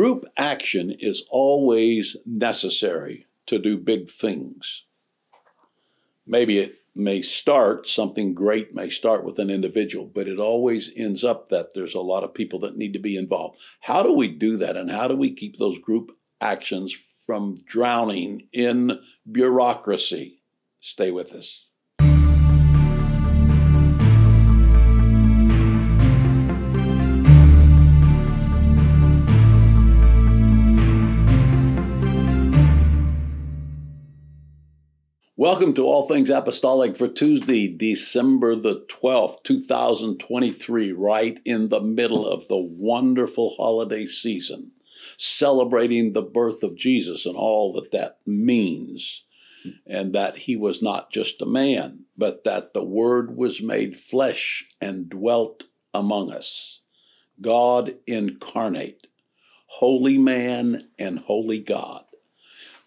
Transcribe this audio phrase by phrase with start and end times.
[0.00, 4.84] group action is always necessary to do big things.
[6.26, 11.22] Maybe it may start, something great may start with an individual, but it always ends
[11.22, 13.60] up that there's a lot of people that need to be involved.
[13.80, 14.74] How do we do that?
[14.74, 16.96] And how do we keep those group actions
[17.26, 20.40] from drowning in bureaucracy?
[20.80, 21.66] Stay with us.
[35.40, 42.28] Welcome to All Things Apostolic for Tuesday, December the 12th, 2023, right in the middle
[42.28, 44.72] of the wonderful holiday season,
[45.16, 49.24] celebrating the birth of Jesus and all that that means,
[49.86, 54.68] and that he was not just a man, but that the Word was made flesh
[54.78, 55.64] and dwelt
[55.94, 56.82] among us.
[57.40, 59.06] God incarnate,
[59.68, 62.04] holy man and holy God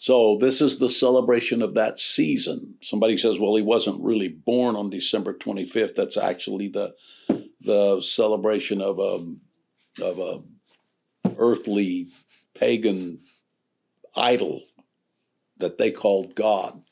[0.04, 2.76] so this is the celebration of that season.
[2.82, 6.94] Somebody says, "Well, he wasn't really born on December 25th." That's actually the
[7.62, 10.44] the celebration of a of a
[11.38, 12.10] earthly
[12.54, 13.22] pagan
[14.18, 14.64] idol
[15.60, 16.84] that they called God.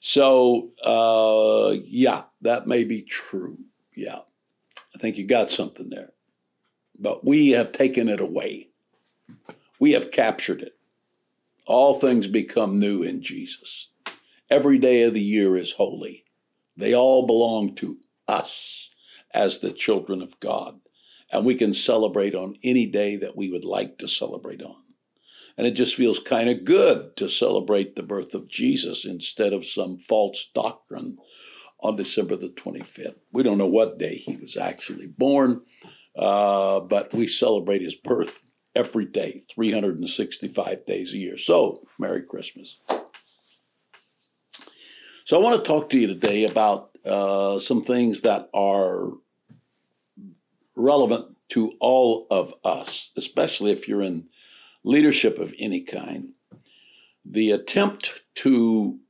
[0.00, 3.58] So uh, yeah, that may be true.
[3.94, 4.20] Yeah,
[4.94, 6.12] I think you got something there,
[6.98, 8.70] but we have taken it away.
[9.78, 10.77] We have captured it.
[11.68, 13.90] All things become new in Jesus.
[14.48, 16.24] Every day of the year is holy.
[16.74, 18.90] They all belong to us
[19.34, 20.80] as the children of God.
[21.30, 24.82] And we can celebrate on any day that we would like to celebrate on.
[25.58, 29.66] And it just feels kind of good to celebrate the birth of Jesus instead of
[29.66, 31.18] some false doctrine
[31.80, 33.16] on December the 25th.
[33.30, 35.60] We don't know what day he was actually born,
[36.16, 38.42] uh, but we celebrate his birth
[38.78, 41.36] every day, 365 days a year.
[41.36, 42.78] So, Merry Christmas.
[45.24, 49.10] So, I want to talk to you today about uh, some things that are
[50.76, 54.28] relevant to all of us, especially if you're in
[54.84, 56.34] leadership of any kind.
[57.24, 59.00] The attempt to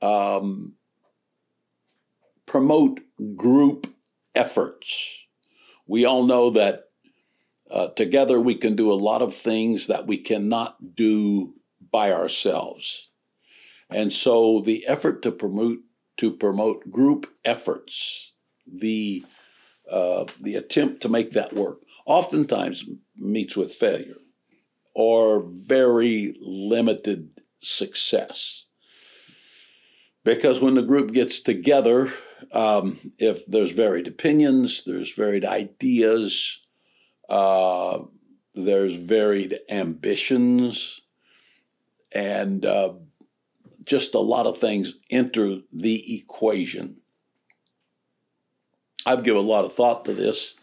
[0.00, 0.74] um,
[2.46, 3.00] promote
[3.36, 3.92] group
[4.34, 5.26] efforts.
[5.86, 6.89] We all know that
[7.70, 11.54] uh, together, we can do a lot of things that we cannot do
[11.92, 13.10] by ourselves.
[13.88, 15.78] And so, the effort to promote
[16.18, 18.32] to promote group efforts,
[18.66, 19.24] the
[19.90, 22.84] uh, the attempt to make that work, oftentimes
[23.16, 24.16] meets with failure
[24.94, 28.64] or very limited success.
[30.24, 32.12] Because when the group gets together,
[32.52, 36.59] um, if there's varied opinions, there's varied ideas,
[37.30, 38.02] uh,
[38.54, 41.00] there's varied ambitions,
[42.12, 42.94] and uh,
[43.84, 47.00] just a lot of things enter the equation.
[49.06, 50.54] I've given a lot of thought to this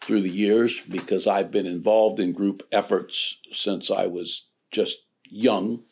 [0.00, 5.82] through the years because I've been involved in group efforts since I was just young.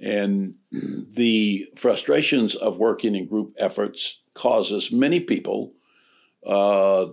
[0.00, 5.74] And the frustrations of working in group efforts causes many people
[6.46, 7.08] uh,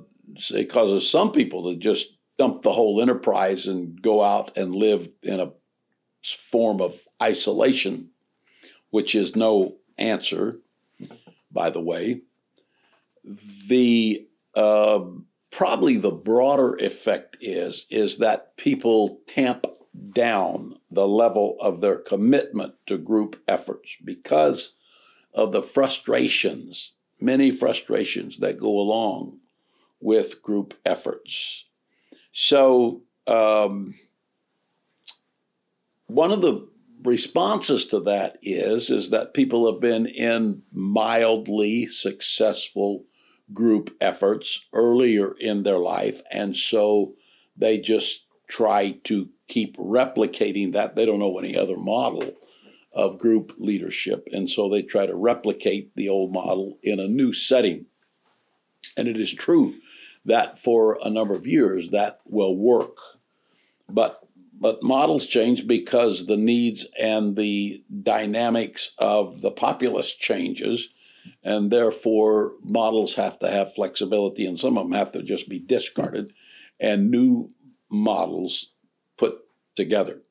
[0.52, 5.10] it causes some people to just dump the whole enterprise and go out and live
[5.24, 5.54] in a
[6.52, 8.10] form of isolation,
[8.90, 10.60] which is no answer,
[11.52, 12.22] by the way.
[13.68, 15.06] The uh,
[15.52, 19.66] probably the broader effect is is that people tamp
[20.14, 24.76] down the level of their commitment to group efforts because
[25.34, 29.40] of the frustrations, many frustrations that go along
[30.00, 31.66] with group efforts.
[32.32, 33.96] So, um,
[36.08, 36.68] one of the
[37.04, 43.06] responses to that is is that people have been in mildly successful
[43.54, 47.14] group efforts earlier in their life and so
[47.56, 52.34] they just try to keep replicating that they don't know any other model
[52.92, 57.32] of group leadership and so they try to replicate the old model in a new
[57.32, 57.86] setting
[58.98, 59.76] and it is true
[60.28, 62.98] that for a number of years that will work.
[63.90, 64.24] But
[64.60, 70.90] but models change because the needs and the dynamics of the populace changes,
[71.44, 75.60] and therefore models have to have flexibility, and some of them have to just be
[75.60, 76.34] discarded,
[76.80, 77.52] and new
[77.90, 78.72] models
[79.16, 79.40] put
[79.76, 80.22] together.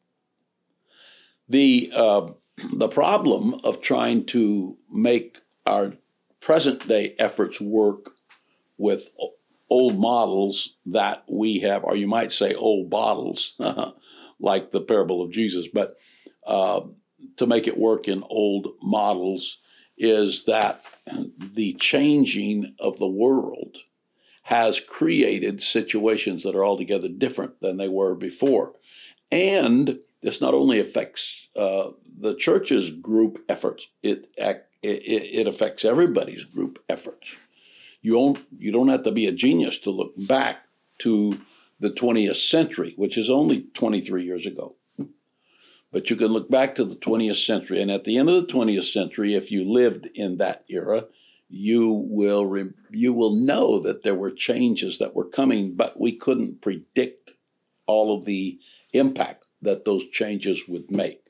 [1.48, 2.32] The uh,
[2.72, 5.94] the problem of trying to make our
[6.40, 8.10] present day efforts work
[8.78, 9.08] with
[9.68, 13.60] old models that we have, or you might say old bottles,
[14.40, 15.96] like the parable of Jesus, but
[16.46, 16.82] uh,
[17.36, 19.58] to make it work in old models
[19.98, 20.84] is that
[21.54, 23.78] the changing of the world
[24.42, 28.74] has created situations that are altogether different than they were before.
[29.32, 36.44] And this not only affects uh, the church's group efforts, it, it, it affects everybody's
[36.44, 37.36] group efforts.
[38.06, 40.58] You don't, you don't have to be a genius to look back
[40.98, 41.40] to
[41.80, 44.76] the 20th century, which is only 23 years ago.
[45.90, 48.52] But you can look back to the 20th century, and at the end of the
[48.52, 51.06] 20th century, if you lived in that era,
[51.48, 56.12] you will re- you will know that there were changes that were coming, but we
[56.12, 57.32] couldn't predict
[57.86, 58.60] all of the
[58.92, 61.24] impact that those changes would make.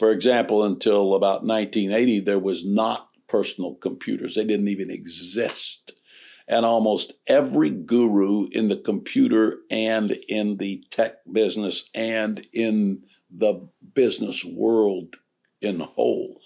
[0.00, 6.00] For example, until about 1980, there was not personal computers; they didn't even exist.
[6.48, 13.68] And almost every guru in the computer and in the tech business and in the
[13.94, 15.16] business world
[15.60, 16.40] in whole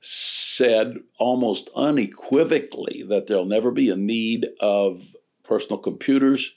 [0.00, 5.02] said almost unequivocally that there'll never be a need of
[5.44, 6.54] personal computers.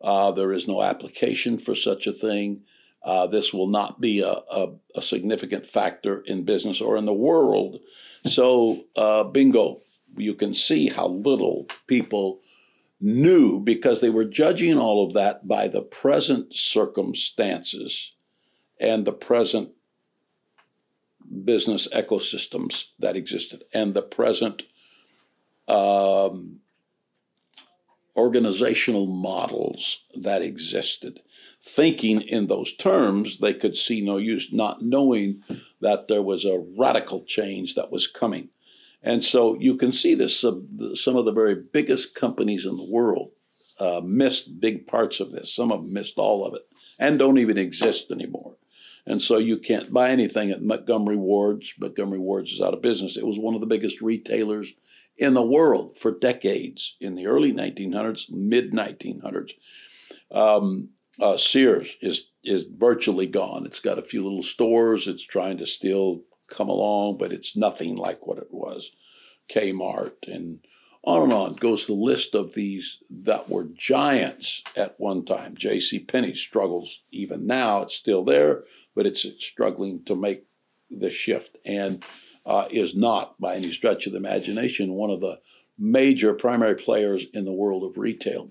[0.00, 2.62] Uh, there is no application for such a thing.
[3.02, 7.14] Uh, this will not be a, a, a, significant factor in business or in the
[7.14, 7.78] world.
[8.26, 9.82] So, uh, bingo,
[10.16, 12.40] you can see how little people
[13.00, 18.12] knew because they were judging all of that by the present circumstances
[18.80, 19.70] and the present
[21.44, 24.64] business ecosystems that existed and the present
[25.68, 26.60] um,
[28.16, 31.20] organizational models that existed.
[31.64, 35.42] Thinking in those terms, they could see no use, not knowing
[35.80, 38.50] that there was a radical change that was coming.
[39.02, 40.44] And so you can see this.
[40.44, 40.60] Uh,
[40.94, 43.30] some of the very biggest companies in the world
[43.78, 45.54] uh, missed big parts of this.
[45.54, 46.62] Some of them missed all of it
[46.98, 48.56] and don't even exist anymore.
[49.06, 51.72] And so you can't buy anything at Montgomery Ward's.
[51.78, 53.16] Montgomery Ward's is out of business.
[53.16, 54.74] It was one of the biggest retailers
[55.16, 59.52] in the world for decades in the early 1900s, mid 1900s.
[60.30, 63.66] Um, uh, Sears is is virtually gone.
[63.66, 65.08] It's got a few little stores.
[65.08, 68.92] It's trying to still come along, but it's nothing like what it was.
[69.52, 70.60] Kmart and
[71.02, 75.56] on and on goes the list of these that were giants at one time.
[75.56, 75.98] J.C.
[76.00, 77.82] Penney struggles even now.
[77.82, 78.64] It's still there
[78.98, 80.42] but it's struggling to make
[80.90, 82.04] the shift and
[82.44, 85.38] uh, is not, by any stretch of the imagination, one of the
[85.78, 88.48] major primary players in the world of retail.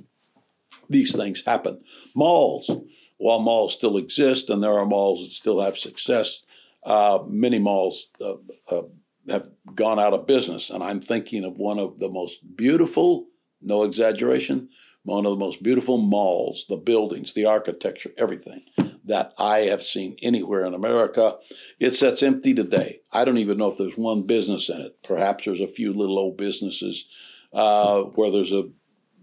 [0.89, 1.83] These things happen.
[2.15, 2.69] Malls,
[3.17, 6.43] while malls still exist and there are malls that still have success,
[6.83, 8.35] uh, many malls uh,
[8.71, 8.83] uh
[9.29, 10.69] have gone out of business.
[10.69, 13.27] And I'm thinking of one of the most beautiful,
[13.61, 14.69] no exaggeration,
[15.03, 18.63] one of the most beautiful malls, the buildings, the architecture, everything
[19.05, 21.37] that I have seen anywhere in America.
[21.79, 22.99] It sits empty today.
[23.11, 25.01] I don't even know if there's one business in it.
[25.03, 27.07] Perhaps there's a few little old businesses
[27.53, 28.69] uh, where there's a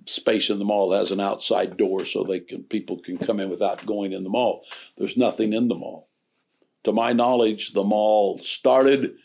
[0.06, 3.51] space in the mall has an outside door so they can people can come in
[3.51, 4.65] without going in the mall.
[4.97, 6.09] There's nothing in the mall.
[6.85, 9.17] To my knowledge, the mall started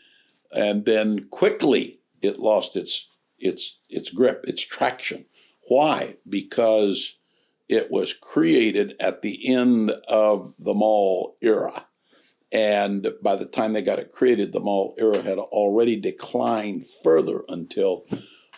[0.52, 3.10] and then quickly it lost its
[3.40, 5.26] its its grip, its traction.
[5.68, 6.18] Why?
[6.28, 7.18] Because
[7.68, 11.86] it was created at the end of the mall era.
[12.52, 17.44] And by the time they got it created, the mall era had already declined further
[17.48, 18.08] until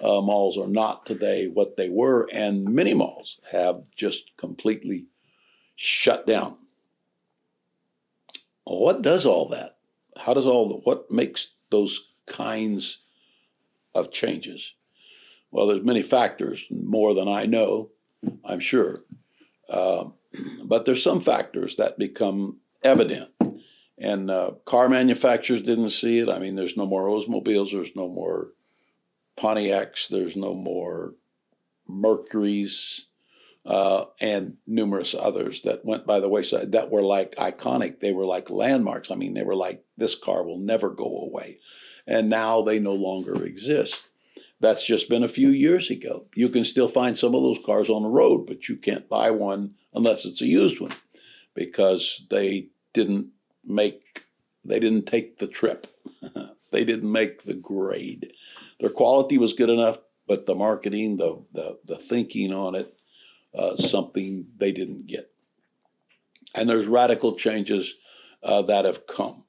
[0.01, 2.27] uh, malls are not today what they were.
[2.33, 5.05] And many malls have just completely
[5.75, 6.57] shut down.
[8.63, 9.77] What does all that?
[10.17, 12.99] How does all the, what makes those kinds
[13.93, 14.73] of changes?
[15.51, 17.89] Well, there's many factors, more than I know.
[18.45, 19.03] I'm sure.
[19.69, 20.09] Uh,
[20.63, 23.29] but there's some factors that become evident.
[23.97, 26.29] And uh, car manufacturers didn't see it.
[26.29, 28.49] I mean, there's no more Oldsmobiles, there's no more
[29.37, 31.15] Pontiacs, there's no more
[31.87, 33.07] Mercuries,
[33.65, 37.99] uh, and numerous others that went by the wayside that were like iconic.
[37.99, 39.11] They were like landmarks.
[39.11, 41.59] I mean, they were like, this car will never go away.
[42.07, 44.03] And now they no longer exist.
[44.59, 46.25] That's just been a few years ago.
[46.35, 49.31] You can still find some of those cars on the road, but you can't buy
[49.31, 50.93] one unless it's a used one
[51.53, 53.29] because they didn't
[53.65, 54.25] make
[54.63, 55.87] they didn't take the trip.
[56.71, 58.33] they didn't make the grade.
[58.81, 62.93] Their quality was good enough, but the marketing, the the, the thinking on it,
[63.55, 65.31] uh, something they didn't get.
[66.55, 67.95] And there's radical changes
[68.43, 69.45] uh, that have come.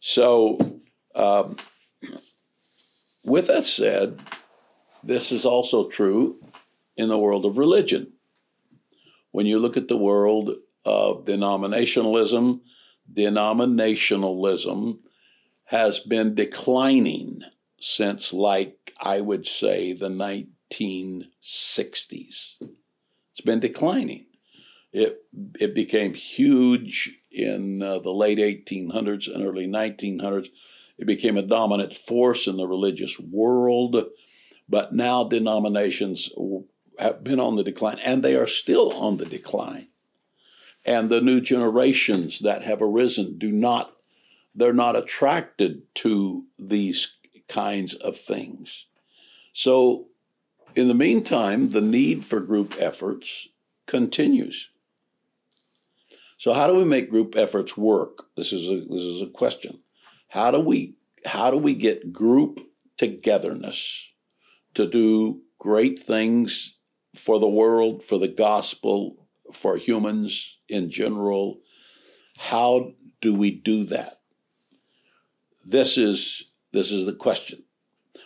[0.00, 0.80] So,
[1.14, 1.56] um,
[3.24, 4.20] with that said,
[5.02, 6.38] this is also true
[6.96, 8.12] in the world of religion.
[9.32, 10.54] When you look at the world
[10.84, 12.60] of denominationalism,
[13.12, 14.98] denominationalism
[15.64, 17.42] has been declining
[17.80, 22.56] since, like I would say, the 1960s.
[23.32, 24.26] It's been declining.
[24.92, 25.22] It,
[25.60, 30.48] it became huge in uh, the late 1800s and early 1900s.
[30.98, 34.04] It became a dominant force in the religious world,
[34.68, 36.30] but now denominations
[36.98, 39.88] have been on the decline, and they are still on the decline.
[40.84, 43.92] And the new generations that have arisen do not,
[44.54, 47.14] they're not attracted to these
[47.48, 48.86] kinds of things.
[49.52, 50.06] So,
[50.74, 53.48] in the meantime, the need for group efforts
[53.86, 54.70] continues.
[56.36, 58.26] So, how do we make group efforts work?
[58.36, 59.80] This is a, this is a question.
[60.28, 62.60] How do we how do we get group
[62.96, 64.08] togetherness
[64.74, 66.76] to do great things
[67.16, 71.60] for the world, for the gospel, for humans in general?
[72.38, 74.20] How do we do that?
[75.66, 77.64] This is this is the question.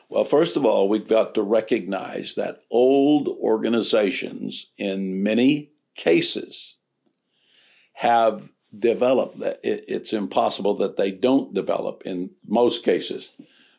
[0.08, 6.76] Well, first of all, we've got to recognize that old organizations, in many cases,
[7.94, 9.36] have developed.
[9.62, 13.32] It's impossible that they don't develop in most cases.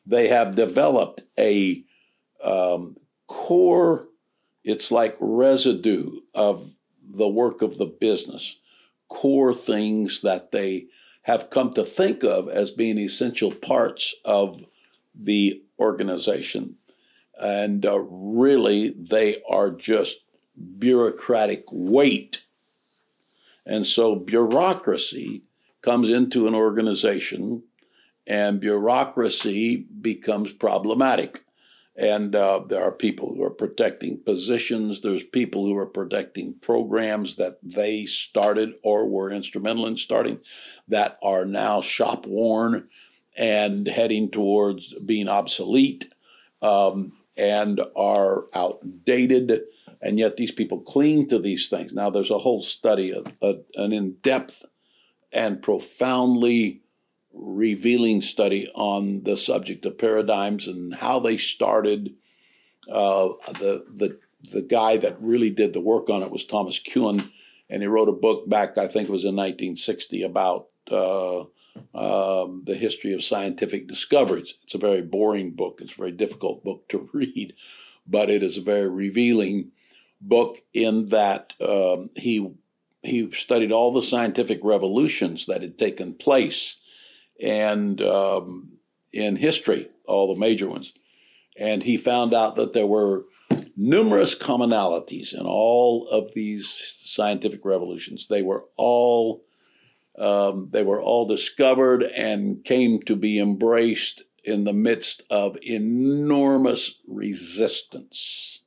[0.05, 1.83] They have developed a
[2.43, 4.07] um, core,
[4.63, 6.71] it's like residue of
[7.03, 8.59] the work of the business,
[9.07, 10.87] core things that they
[11.23, 14.63] have come to think of as being essential parts of
[15.15, 16.75] the organization.
[17.39, 20.23] And uh, really, they are just
[20.77, 22.43] bureaucratic weight.
[23.65, 25.43] And so, bureaucracy
[25.81, 27.63] comes into an organization,
[28.27, 31.43] and bureaucracy becomes problematic.
[31.95, 35.01] And uh, there are people who are protecting positions.
[35.01, 40.41] There's people who are protecting programs that they started or were instrumental in starting
[40.87, 42.87] that are now shop worn
[43.37, 46.11] and heading towards being obsolete
[46.63, 49.61] um, and are outdated.
[50.01, 51.93] And yet these people cling to these things.
[51.93, 54.65] Now, there's a whole study, a, a, an in depth
[55.31, 56.82] and profoundly
[57.33, 62.15] revealing study on the subject of paradigms and how they started.
[62.89, 64.19] Uh, the, the,
[64.51, 67.31] the guy that really did the work on it was Thomas Kuhn,
[67.69, 71.41] and he wrote a book back, I think it was in 1960, about uh,
[71.95, 74.55] um, the history of scientific discoveries.
[74.63, 75.79] It's a very boring book.
[75.81, 77.53] It's a very difficult book to read,
[78.05, 79.71] but it is a very revealing
[80.21, 82.51] book in that um, he
[83.01, 86.77] he studied all the scientific revolutions that had taken place
[87.41, 88.73] and um,
[89.11, 90.93] in history, all the major ones,
[91.57, 93.25] and he found out that there were
[93.75, 98.27] numerous commonalities in all of these scientific revolutions.
[98.27, 99.43] They were all
[100.17, 106.99] um, they were all discovered and came to be embraced in the midst of enormous
[107.07, 108.61] resistance,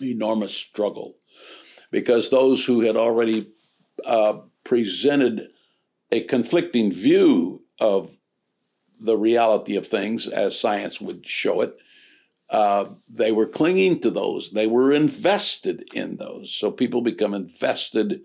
[0.00, 1.16] enormous struggle,
[1.90, 3.50] because those who had already
[4.04, 5.48] uh, presented
[6.14, 8.08] a conflicting view of
[9.00, 11.76] the reality of things as science would show it.
[12.48, 14.52] Uh, they were clinging to those.
[14.52, 16.54] They were invested in those.
[16.54, 18.20] So people become invested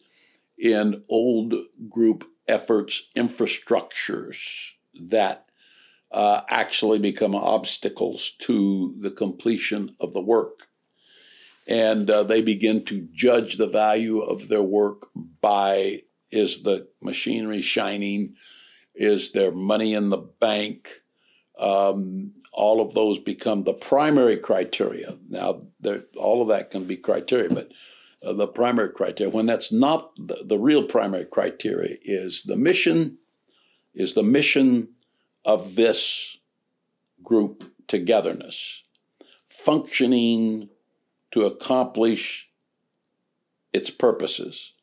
[0.56, 1.56] in old
[1.90, 5.50] group efforts, infrastructures that
[6.12, 10.68] uh, actually become obstacles to the completion of the work.
[11.68, 15.08] And uh, they begin to judge the value of their work
[15.42, 18.36] by is the machinery shining?
[18.96, 21.02] Is there money in the bank?
[21.58, 25.18] Um, all of those become the primary criteria.
[25.28, 25.64] Now,
[26.18, 27.72] all of that can be criteria, but
[28.24, 33.18] uh, the primary criteria, when that's not the, the real primary criteria, is the mission,
[33.94, 34.90] is the mission
[35.46, 36.38] of this
[37.24, 38.84] group togetherness,
[39.50, 40.70] functioning
[41.32, 42.50] to accomplish
[43.74, 44.74] its purposes,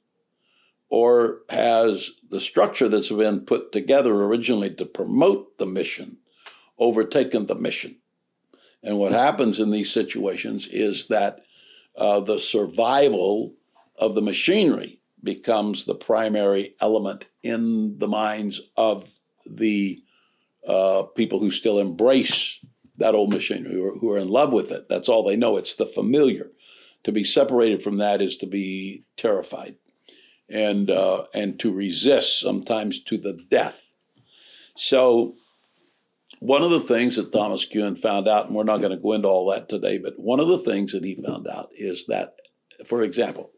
[0.88, 6.18] or has the structure that's been put together originally to promote the mission
[6.78, 7.96] overtaken the mission.
[8.82, 11.40] And what happens in these situations is that
[11.96, 13.54] uh, the survival
[13.98, 19.08] of the machinery becomes the primary element in the minds of
[19.46, 20.02] the
[20.66, 22.64] uh, people who still embrace
[22.98, 24.88] that old machinery, who are, who are in love with it.
[24.88, 25.56] That's all they know.
[25.56, 26.50] It's the familiar.
[27.04, 29.76] To be separated from that is to be terrified,
[30.48, 33.80] and uh, and to resist sometimes to the death.
[34.76, 35.34] So
[36.40, 39.12] one of the things that Thomas Kuhn found out, and we're not going to go
[39.14, 42.36] into all that today, but one of the things that he found out is that,
[42.86, 43.50] for example,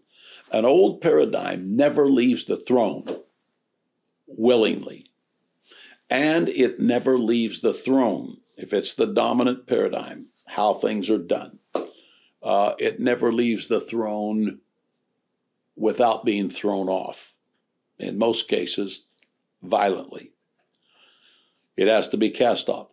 [0.53, 3.05] an old paradigm never leaves the throne
[4.27, 5.07] willingly,
[6.09, 11.59] and it never leaves the throne if it's the dominant paradigm, how things are done.
[12.43, 14.61] Uh, it never leaves the throne
[15.79, 17.35] without being thrown off.
[17.99, 19.07] In most cases,
[19.63, 20.33] violently.
[21.77, 22.89] It has to be cast off.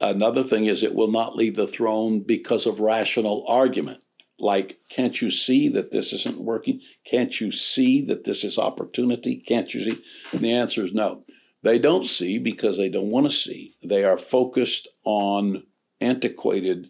[0.00, 4.04] Another thing is it will not leave the throne because of rational argument.
[4.38, 6.80] Like, can't you see that this isn't working?
[7.04, 9.36] Can't you see that this is opportunity?
[9.36, 10.02] Can't you see?
[10.32, 11.22] And the answer is no.
[11.62, 13.76] They don't see because they don't want to see.
[13.82, 15.64] They are focused on
[16.00, 16.88] antiquated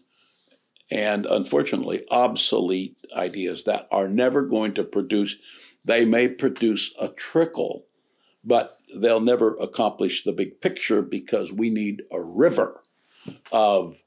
[0.91, 5.37] and unfortunately obsolete ideas that are never going to produce.
[5.83, 7.85] They may produce a trickle,
[8.43, 12.83] but they'll never accomplish the big picture because we need a river
[13.51, 14.01] of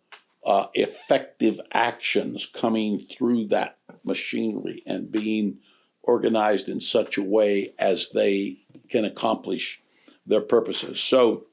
[0.45, 5.59] uh, effective actions coming through that machinery and being
[6.03, 8.59] organized in such a way as they
[8.91, 9.83] can accomplish
[10.27, 11.01] their purposes.
[11.01, 11.47] So,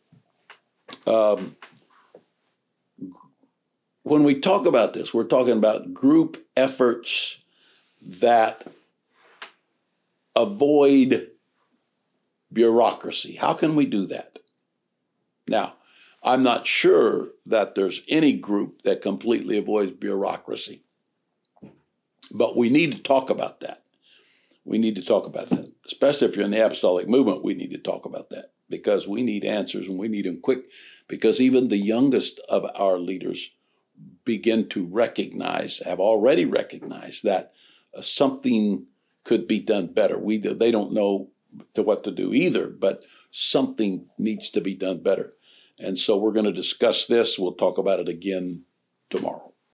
[1.08, 1.56] um,
[4.04, 7.40] when we talk about this, we're talking about group efforts
[8.02, 8.66] that
[10.36, 11.30] avoid
[12.52, 13.36] bureaucracy.
[13.36, 14.38] How can we do that?
[15.48, 15.76] Now,
[16.24, 20.84] I'm not sure that there's any group that completely avoids bureaucracy,
[22.32, 23.84] but we need to talk about that.
[24.64, 27.44] We need to talk about that, especially if you're in the apostolic movement.
[27.44, 30.66] We need to talk about that because we need answers and we need them quick
[31.08, 33.52] because even the youngest of our leaders
[34.26, 37.54] begin to recognize, have already recognized that
[37.96, 38.86] uh, something
[39.24, 40.18] could be done better.
[40.18, 41.30] We they don't know
[41.74, 45.34] to what to do either, but something needs to be done better.
[45.78, 47.40] And so we're going to discuss this.
[47.40, 48.64] We'll talk about it again
[49.10, 49.51] tomorrow.